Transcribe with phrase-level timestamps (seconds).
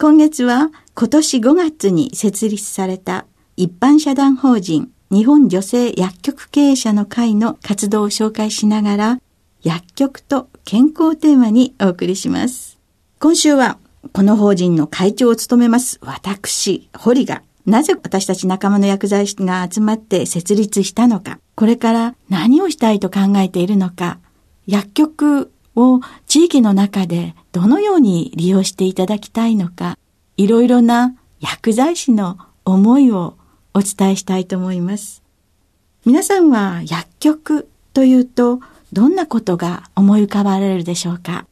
[0.00, 3.26] 今月は今年5月に設立された
[3.58, 9.20] 一般社団法人日本女性薬局経営者の会の活動を紹介しながら
[9.62, 12.78] 薬局と健康テーマにお送りします。
[13.18, 13.78] 今週は
[14.14, 24.18] この法人の会長を務めます私、堀がなぜ私たち仲間の薬剤師が集まって設立したのか、これから何をしたいと考えているのか、
[24.66, 29.98] 薬局を地域の中でどのように利用していただきたいのか、
[30.36, 33.36] いろいろな薬剤師の思いを
[33.74, 35.22] お伝えしたいと思います。
[36.04, 38.60] 皆さんは薬局というと
[38.92, 41.46] どんなことが思い浮かばれるでしょうか？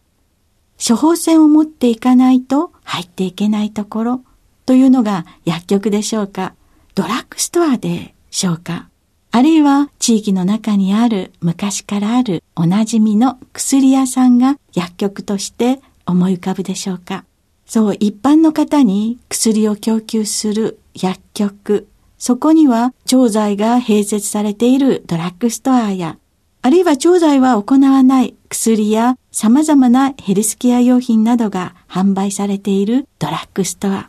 [0.78, 4.20] 処方箋を持っていかないと入っていけないところ
[4.66, 6.54] というのが薬局でしょうか？
[6.94, 8.88] ドラッグストアでしょうか？
[9.30, 17.24] あるいは地域の中にある昔からあるおなじみの薬屋さんが薬局として思い浮かぶでしょうか？
[17.66, 21.86] そう、一般の方に薬を供給する薬局。
[22.16, 26.16] そこには調剤が併設されているドラッグストアや、
[26.62, 34.08] あるいは調剤は行わない薬や様々なヘルスケア用品などが販売されているドラッグストア。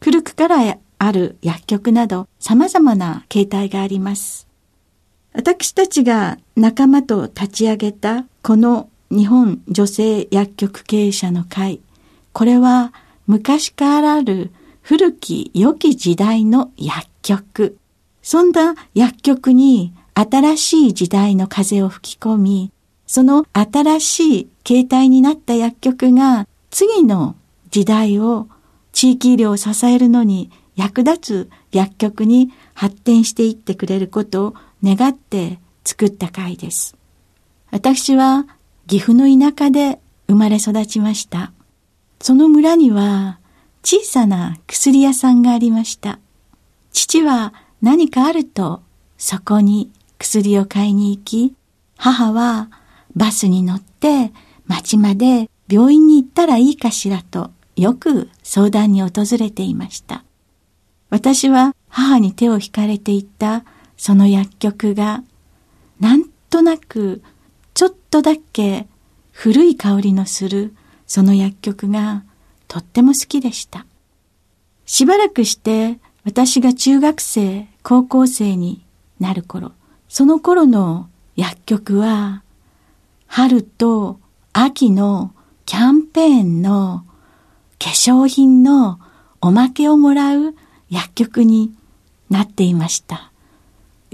[0.00, 4.45] 古くからある薬局など様々な形態があります。
[5.36, 11.80] 私たちが仲間と立ち上げたこの日本女性薬局経営者の会。
[12.32, 12.94] これは
[13.26, 17.76] 昔からある古き良き時代の薬局。
[18.22, 22.72] そんな薬局に新しい時代の風を吹き込み、
[23.06, 27.36] その新しい形態になった薬局が次の
[27.70, 28.48] 時代を
[28.92, 34.54] 地域医療を支えるのに役立つ薬局に発展していってくれることを
[34.86, 36.96] 願って作った会です。
[37.72, 38.46] 私は
[38.86, 39.98] 岐阜の田舎で
[40.28, 41.52] 生まれ育ちました。
[42.20, 43.40] その村には
[43.82, 46.20] 小さな薬屋さんがありました。
[46.92, 47.52] 父は
[47.82, 48.82] 何かあると
[49.18, 51.54] そこに薬を買いに行き、
[51.96, 52.70] 母は
[53.16, 54.32] バスに乗って
[54.66, 60.22] 町まで病院に行ったらいいかしらとよく相談に訪れていました。
[61.10, 63.64] 私は母に手を引かれていった
[63.96, 65.22] その薬局が、
[66.00, 67.22] なんとなく
[67.74, 68.86] ちょっとだけ
[69.32, 70.74] 古い香りのする
[71.06, 72.24] その薬局が
[72.68, 73.86] とっても好きでした。
[74.84, 78.84] しばらくして私が中学生、高校生に
[79.20, 79.72] なる頃、
[80.08, 82.42] その頃の薬局は
[83.26, 84.20] 春と
[84.52, 85.32] 秋の
[85.66, 87.04] キャンペーンの
[87.78, 88.98] 化粧品の
[89.40, 90.54] おまけをもらう
[90.88, 91.74] 薬局に
[92.30, 93.32] なっていました。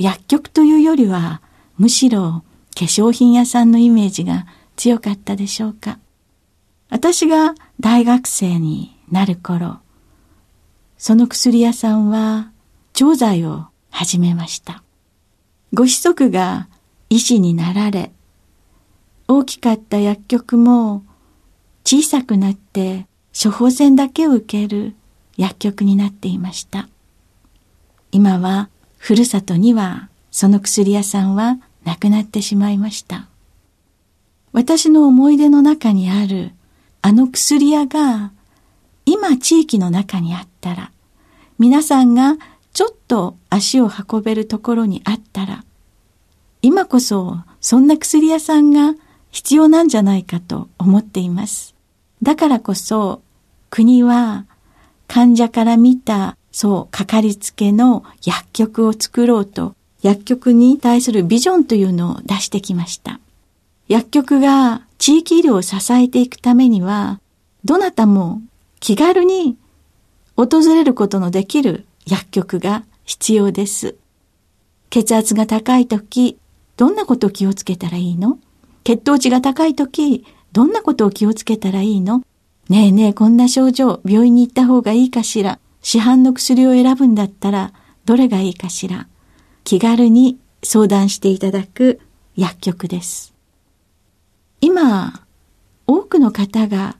[0.02, 1.40] 薬局というよりは、
[1.78, 2.44] むしろ
[2.74, 4.46] 化粧品屋さんのイメージが
[4.76, 5.98] 強かったでしょうか？
[6.90, 9.78] 私が大学生になる頃、
[10.98, 12.50] その薬屋さんは
[12.92, 14.82] 調剤を始めました。
[15.72, 16.68] ご子息が
[17.08, 18.12] 医師になられ、
[19.28, 21.04] 大きかった薬局も
[21.84, 24.94] 小さくなって処方箋だけを受ける
[25.36, 26.88] 薬局になっていました。
[28.10, 28.68] 今は
[29.02, 33.26] ふるさとにはその薬屋さんはなくなってしまいました。
[34.52, 36.52] 私の思い出の中にある
[37.02, 38.30] あの薬屋が
[39.04, 40.92] 今地域の中にあったら
[41.58, 42.36] 皆さんが
[42.72, 45.64] ちょっと足を運べるところにあったら、
[46.62, 48.94] 今こそそんな薬屋さんが
[49.32, 51.74] 必要なんじゃないかと思っています。
[52.22, 53.20] だからこそ
[53.68, 54.46] 国は
[55.08, 63.20] 患者から見たそう、かかりつけの薬局を作ろうと、薬局に対するビジョンというのを出してきました。
[63.88, 67.20] 薬局が地域医療を支えていくためには、
[67.64, 68.42] どなたも
[68.80, 69.56] 気軽に
[70.36, 73.96] 訪れることのできる薬局が必要です。
[74.90, 76.38] 血圧が高いとき、
[76.76, 78.38] どんなことを気をつけたらいいの？
[78.84, 82.22] 血糖値が高いとき、どんなことを気をつけたらいいの？
[82.68, 85.58] ねえねえ、こんな症状、病院に行った方がいいかしら？
[85.82, 87.72] 市販の薬を選ぶんだったら
[88.04, 89.08] どれがいいかしら
[89.64, 92.00] 気軽に相談していただく
[92.36, 93.34] 薬局です。
[94.60, 95.26] 今、
[95.86, 96.96] 多くの方が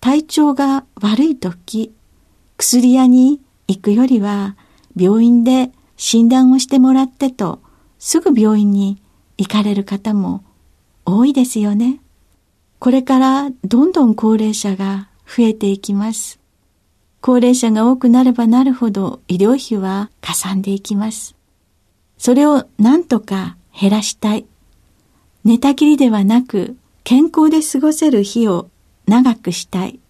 [0.00, 1.92] 体調が悪い時、
[2.56, 4.56] 薬屋に行くよりは
[4.96, 7.60] 病院で診断をしてもらってと
[7.98, 9.02] すぐ病院に
[9.36, 10.44] 行かれる方も
[11.04, 12.00] 多いですよね。
[12.78, 16.38] これからどんどん高齢者が増えていきます。
[17.20, 21.34] 高齢者が多くなればなるほど医療費はかさんでいきます。
[22.16, 24.46] それを何とか減らしたい。
[25.44, 28.68] 寝たきりではなく健康で過ごせる日を
[29.06, 30.00] 長くしたい。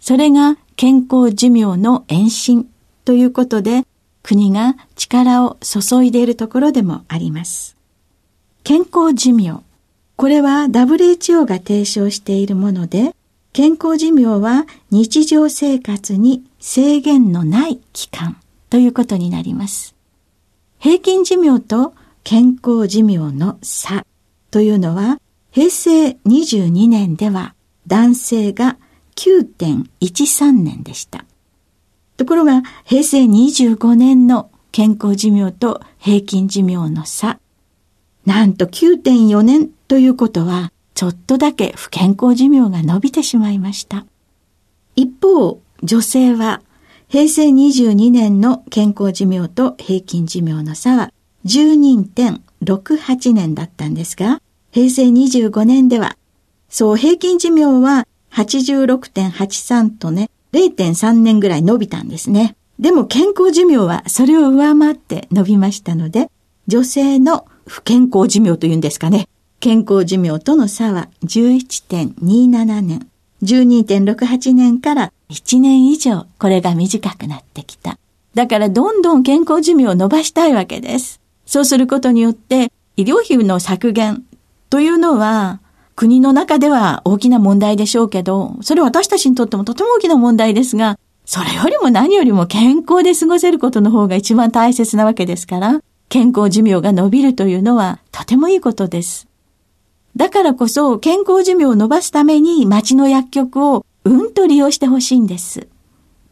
[0.00, 2.68] それが健康寿命の延伸
[3.04, 3.84] ということで
[4.22, 7.76] 国が力を注いでいるところでもあります。
[8.64, 9.62] 健康寿命。
[10.16, 13.14] これは WHO が提唱しているもので、
[13.52, 18.40] 健康寿命は日常生活に制限のない期間
[18.70, 19.94] ということになります。
[20.78, 21.94] 平均寿命と
[22.24, 24.06] 健康寿命の差
[24.50, 25.20] というのは
[25.50, 27.54] 平成22年では
[27.86, 28.78] 男性が
[29.16, 31.26] 9.13年でした。
[32.16, 37.38] ところが平成25年の健康寿命と平均寿命の差、
[38.24, 44.06] なんと9.4年ということはちょっとだけ不健康寿命が伸びてしまいました。
[44.94, 46.62] 一方、女性は
[47.08, 51.12] 平成22年の健康寿命と平均寿命の差は
[51.44, 54.40] 12.68年だったんですが、
[54.70, 56.16] 平成25年では、
[56.68, 62.56] そう平均寿命は86.83とね、0.3年ぐらい伸びたんですね。
[62.78, 66.30] でも健康寿命はそれを上回って伸びましたので、
[66.66, 69.28] 女性の不健康寿命というんですかね。
[69.62, 73.06] 健康寿命との差は11.27年。
[73.44, 77.96] 12.68年から1年以上これが短くなってきた。
[78.34, 81.20] だからどんどん健康寿命を伸ばしたいわけです。
[81.46, 84.24] そうすることによって医療費の削減
[84.68, 85.60] というのは
[85.94, 99.28] 国の中では大きな問題でしょうけど、それ私たちにとってもとても大きな問題ですが、それよりも何よりも健康で過ごせることの方が一番大切なわけですから、健康寿命が伸びるというのはとてもいいことです。
[100.16, 105.68] だからこそ健康寿命を伸ばすために町の薬局をうんと利用してほしいんです。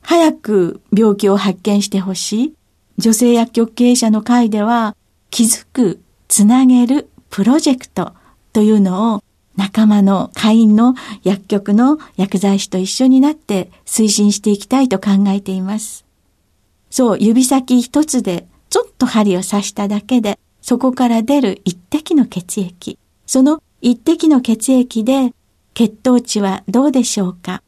[0.03, 2.55] 早く病気を発見してほしい。
[2.99, 4.97] 女性薬局経営者の会では
[5.31, 8.13] 気づく、つなげるプロジェクト
[8.53, 9.23] というのを
[9.57, 16.05] 仲間の会員の薬局の薬剤師と一緒になって推進していきたいと考えています。
[16.91, 22.99] そう、指先一つでちょっと針を刺しただけでそこから出る一滴の血液。
[23.27, 25.33] その一滴の血液で
[25.73, 27.63] 血糖値はどうでしょうか？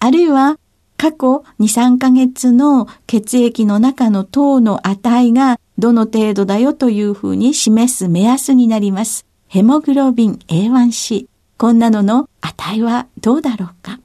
[0.00, 0.58] あるいは
[0.96, 9.26] 過去2、3ヶ月の血液の中の糖の値がどの程度だよというふうに示す目安になります。
[9.48, 11.26] ヘモグロビン A1C。
[11.58, 14.00] こんなのの値はどうだろうか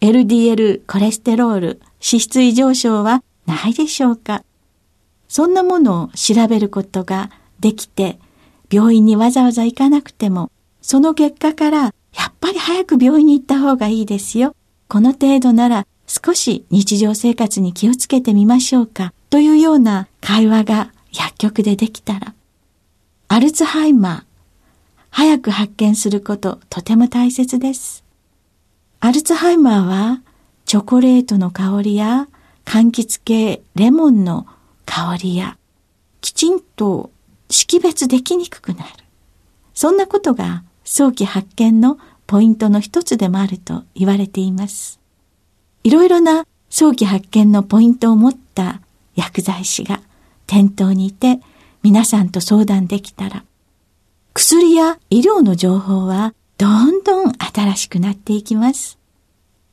[0.00, 4.42] ?LDL コレステロール、脂質異常症はないでしょうか？
[5.28, 8.18] そんなものを調べることができて、
[8.70, 10.50] 病院にわざわざ行かなくても、
[10.84, 11.92] その結果から、や
[12.28, 14.54] っぱり早く病院に行った方がいいですよ。
[14.86, 19.14] この程度なら少し日常生活に気をつけてみましょうか。
[19.30, 22.34] というような会話が薬局でできたら、
[23.28, 24.22] アルツハイマー、
[25.08, 28.04] 早く発見することとても大切です。
[29.00, 30.20] アルツハイマーは
[30.66, 32.28] チョコレートの香りや
[32.66, 34.46] 柑橘系レモンの
[34.84, 35.56] 香りや
[36.20, 37.10] きちんと
[37.48, 38.90] 識別できにくくなる。
[39.72, 45.00] そんなことが早期発見のポイントの一つでもあると言われています。
[45.82, 48.80] いろいろな早期発見のポイントを持った
[49.14, 50.00] 薬剤師が
[50.46, 51.40] 店頭にいて
[51.82, 53.44] 皆さんと相談できたら、
[54.32, 58.98] 薬や医療の情報はどんどん新しくなっていきます。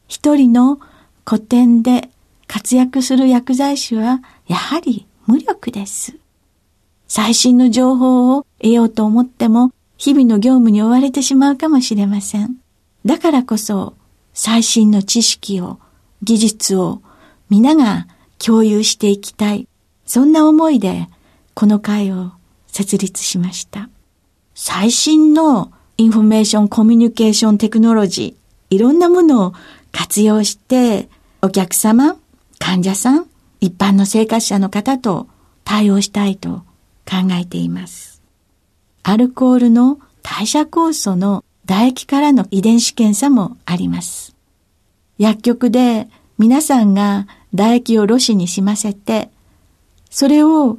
[0.08, 0.80] 一人の
[1.26, 2.10] 古典で
[2.48, 6.16] 活躍する薬剤師はやはり無力です。
[7.08, 12.56] 最新の情報を得ようと思っても、日々の業務に追われてしまうかもしれません。
[13.06, 13.94] だからこそ、
[14.34, 15.78] 最新の知識を、
[16.24, 17.04] 技術を、
[17.52, 18.08] 皆が
[18.40, 19.68] 共有していきたい。
[20.08, 21.08] そんな思いで、
[21.54, 22.32] この会を
[22.66, 23.92] 設立しました。
[24.56, 29.54] 最新のInformation Communication Technology、いろんなものを
[29.92, 31.10] 活用して、
[31.44, 32.16] お客様、
[32.58, 33.28] 患者さん、
[33.60, 35.28] 一般の生活者の方と
[35.64, 36.64] 対応したいと
[37.08, 38.21] 考えています。
[39.04, 44.36] アルコールの代謝酵素の唾液からの遺伝子検査もあります。
[45.18, 49.30] 薬局で皆さんが唾液をろ紙にしませて、
[50.10, 50.78] それを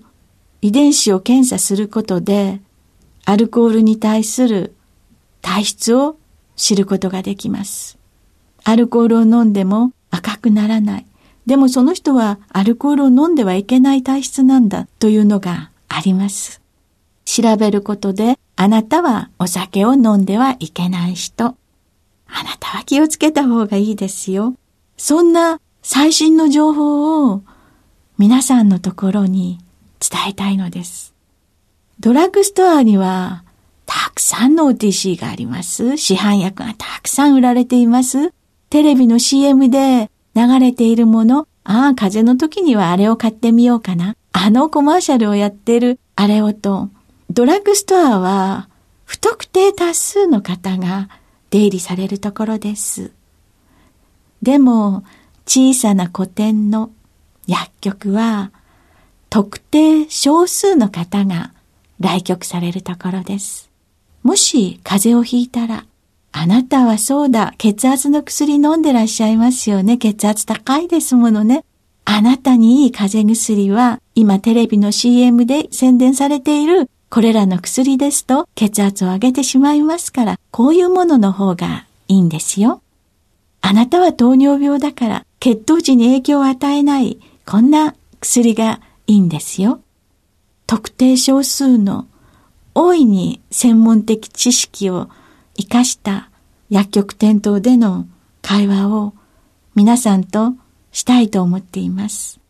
[0.61, 2.61] 遺伝子を検査することで、
[3.25, 4.75] アルコールに対する
[5.41, 6.17] 体質を
[6.57, 7.99] 知ることができます。
[8.65, 11.07] アルコールを飲んでも赤くならない。
[11.47, 16.62] でもその人はアルコールを飲んではいけない体質なんだというのがあります。
[17.25, 21.45] 調べることであなたはお酒を飲んではいけない人。
[21.47, 24.55] あなたは気をつけた方がいいですよ。
[24.97, 27.43] そんな最新の情報を
[28.19, 29.59] 皆さんのところに
[30.01, 31.13] 伝えたいのです。
[32.01, 33.45] ドラッグストアには
[33.87, 35.97] たくさんの OTC があります。
[35.97, 38.33] 市販薬がたくさん売られています。
[38.71, 44.17] テレビの CM で流れているもの、ああ、風邪の時にはあれを買ってみようかな。
[44.33, 46.89] あのコマーシャルをやってるあれをと、
[47.35, 48.69] ドラッグストアは
[49.07, 51.09] 不特定多数の方が
[51.49, 53.13] 出入りされるところです。
[54.43, 55.03] でも、
[55.47, 56.91] 小さな古典の
[57.47, 58.53] 薬局は、
[59.31, 61.55] 特定少数の方が
[62.01, 63.71] 来局されるところです。
[64.23, 65.87] もし風邪をひいたら、
[66.33, 69.97] あなたはそうだ、血圧の薬飲んでらっしゃいますよね。
[69.97, 71.65] 血圧高いですものね。
[72.05, 82.81] あなたにいい風邪薬は、今テレビの CM で宣伝されているこれらの薬ですと血圧を上げてしまいますから、こういうものの方がいいんですよ。
[83.61, 89.83] あなたは糖尿病だから血糖値に影響を与えないこんな薬がいいんですよ。
[90.67, 92.07] 特定少数の
[92.75, 95.11] 大いに専門的知識を
[95.55, 96.31] 活かした
[96.71, 98.07] 薬局店頭での
[98.41, 99.13] 会話を
[99.75, 100.55] 皆さんと
[100.93, 102.41] したいと思っています。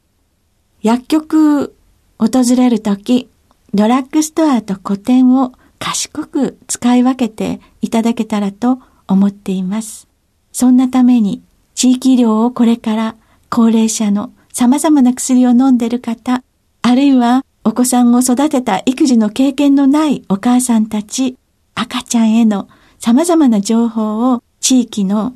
[0.82, 1.74] 薬局
[2.16, 3.28] 訪れるとき、
[3.74, 10.08] ドラッグストアと古典を賢く使い分けていただけたらと思っています。
[10.52, 11.42] そんなために
[11.74, 13.16] 地域医療をこれから
[13.48, 16.42] 高齢者の様々な薬を飲んでいる方、
[16.82, 21.38] あるいはお子さんを育てた育児の経験のないお母さんたち、
[21.74, 25.34] 赤ちゃんへの様々な情報を地域の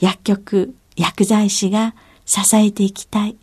[0.00, 3.36] 薬局、薬剤師が支えていきたい。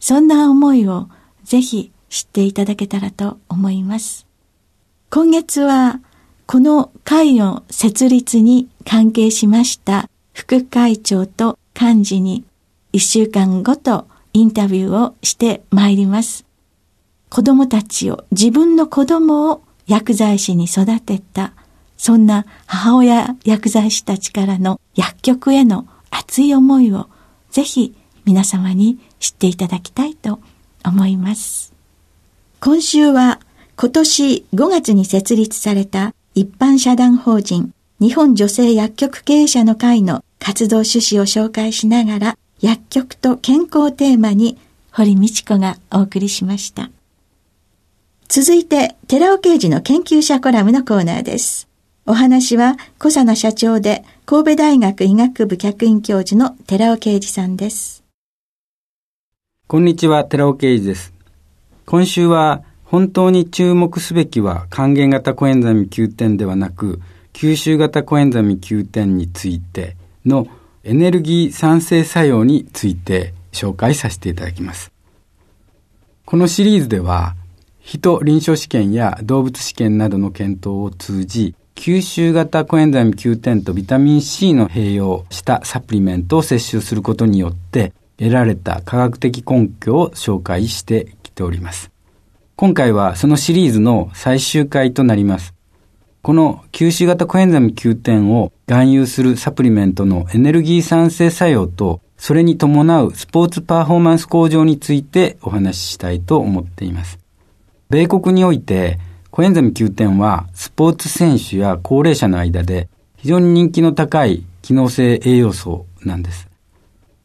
[0.00, 1.08] そんな思いを
[1.44, 4.24] ぜひ知っていただけたらと思います。
[5.10, 6.00] 今月は
[6.46, 12.44] この会の設立に関係しました副会長と幹事に
[12.92, 16.46] 一週間ごとインタビューをしてまいります。
[17.30, 21.52] 子供たちを、自分の子供を薬剤師に育てた
[21.96, 27.08] そんな母親薬剤師たちからの薬局への熱い思いを
[27.50, 30.38] ぜひ皆様に知っていただきたいと
[30.84, 31.73] 思います。
[32.64, 33.40] 今週は
[33.76, 44.56] 今年5月に設立された一般社団法人日本女性薬局経営者の会の活動趣旨を紹介しながら薬局と健康テーマに
[44.90, 46.88] 堀道子がお送りしました。
[48.28, 51.68] 続いて寺尾刑事の研究者コラムのコーナーです。
[52.06, 58.02] お話は小佐奈社長で神戸大学医学部客員教授の寺尾啓二さんです。
[59.66, 61.13] こんにちは、寺尾啓二です。
[61.86, 67.00] 今週は本当に注目すべきは還元型コエンザミ Q 点ではなく
[67.32, 70.46] 吸収型コエンザミ Q 点についての
[70.82, 74.92] エネルギー産生作用について紹介させていただきます。
[76.24, 77.36] このシリーズでは
[77.80, 91.90] 人臨床試験や動物試験などの検討を通じ吸収型コエンザイム Q10 とビタミン C の併用したサプリメントを摂取することによって得られた科学的根拠を紹介してております。
[92.56, 95.54] 今回はそのシリーズの最終回となります。
[96.22, 107.18] この吸収型コエンザイム Q10 を含有するサプリメントのエネルギー産生作用とそれに伴うスポーツパフォーマンス向上についてお話ししたいと思っています。
[107.90, 108.98] 米国において
[109.30, 116.48] コエンザミ Q10 はスポーツ選手や高齢者の間で非常に人気の高い機能性栄養素なんです。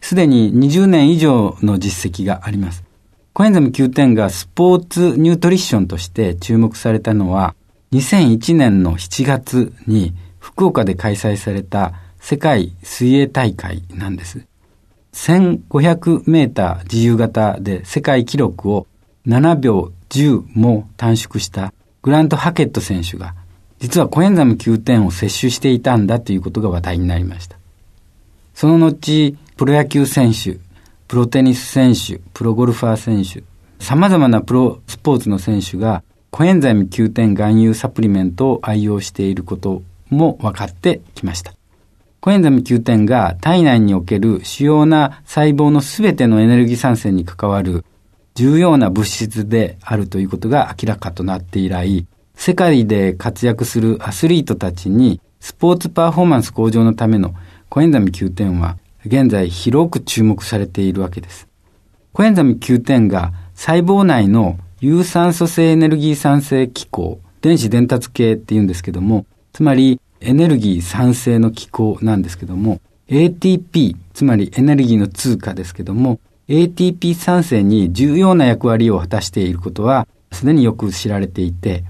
[0.02, 2.89] すでに20年以上の実績があります。
[3.34, 7.56] コエンザム Q10 がスポーツニュートリッションとして注目されたのは、
[7.94, 14.46] 2001年の7月に福岡で開催された世界水泳大会なんです。
[15.14, 18.88] 1500メーター自由形で世界記録を
[19.26, 23.36] 7秒10も短縮したグラント・ハケット選手が
[23.80, 27.58] 実はコエンザム9点を摂取していたんだということが話題になりました。
[28.54, 30.58] その後、プロ野球選手、
[31.10, 33.44] プロテニス選手、プロゴルファー選手、
[33.84, 41.56] 様々なプロスポーツの選手がコエンザイム9点含有サプリメントを愛用していることも分かってきました。
[42.20, 47.86] コエンザイム9点が体内における主要な細胞のすべてのエネルギー産生に関わる
[48.36, 57.34] 重要な物質であるということが明らかとなって以来、世界で活躍するアスリートたちにスポーツパフォーマンス向上のための
[57.68, 58.78] コエンザミ Q10 は
[59.10, 61.48] 現在広く注目されているわけです。
[62.14, 81.84] コエンザミ Q10 が細胞内の有酸素性エネルギー産生機構、電子伝達系って言うんですけども、つまりエネルギー産生の機構なんですけども、ATP、つまりエネルギーの通貨ですけども、ATP 産生に重要な役割を果たしていることは、すでによく知られていて、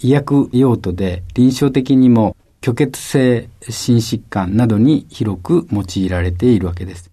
[0.00, 7.10] 医薬用途で臨床的にも虚血性心疾患などに広く用いられているわけです。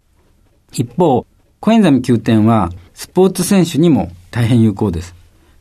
[0.72, 1.26] 一方、
[1.60, 5.14] コエンザミ Q10 はスポーツ選手にも大変有効です。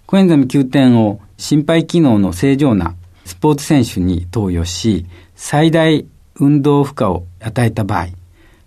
[0.07, 2.95] コエンザミ Q10 を心肺機能の正常な
[3.25, 6.07] スポーツ選手に投与し、最大
[6.37, 8.07] 運動負荷を与えた場合、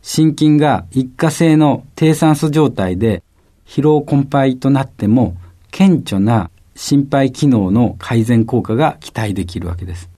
[0.01, 3.23] 心筋が一過性の低酸素状態で
[3.65, 5.37] 疲労困憊となっても
[5.71, 10.12] 顕著な心肺機能の改善効果が期待できるわけです。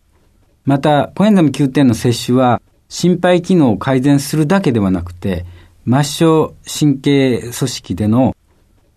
[0.66, 5.46] また、コエンザム9点の摂取は、心肺機能を改善するだけではなくて、
[5.86, 8.36] 末梢神経組織での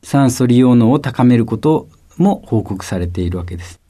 [0.03, 3.81] 酸素利用能を高めることも報告されているわけです。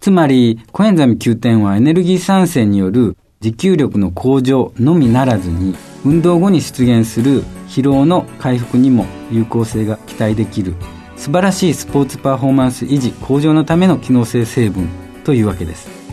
[0.00, 10.74] つまり、コエンザム9点はエネルギー酸性による持久力の向上のみならずに、運動後に出現する疲労の回復にも有効性が期待できる
[11.16, 14.88] 素晴らしいスポーツパフォーマンス維持向上のための機能性成分
[15.24, 16.03] というわけです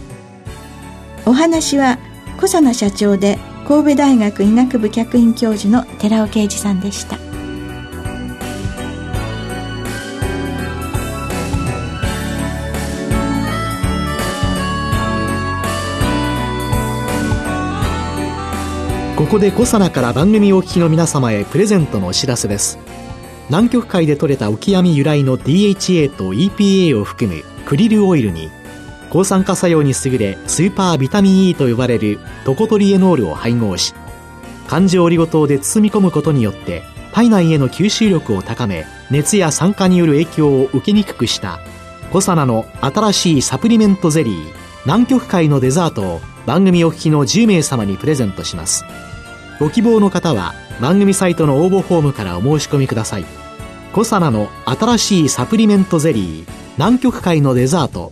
[1.25, 1.99] お話は
[2.37, 7.17] 小佐奈社長で神戸大学医学部客員教授の寺尾啓二さんでした。
[19.15, 22.79] ここで小佐奈から番組お聞きの皆様へプレゼントのお知らせです。
[23.49, 28.49] 南極海で採れたオキアミ由来の DHA と EPA を含むクリルオイルに
[29.11, 33.93] 抗酸化作用に優れスーパービタミン E と呼ばれるトコトリエノールを配合し
[34.67, 41.59] 環状オリゴ糖で包み込むことによって体内への吸収力を高め熱や酸化による影響を受けにくくした
[42.11, 44.53] コサナの新しいサプリメントゼリー
[44.85, 48.83] 南極海のデザートを番組お聞きの10名様にプレゼントします。
[49.59, 53.25] ご希望の方は番組サイトの応募フォームからお申し込みください。
[53.93, 58.11] コサナの新しいサプリメントゼリー南極海のデザート